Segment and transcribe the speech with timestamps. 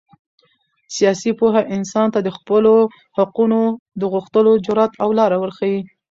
[0.95, 2.73] سیاسي پوهه انسان ته د خپلو
[3.17, 3.61] حقونو
[3.99, 5.79] د غوښتلو جرات او لاره ورښیي.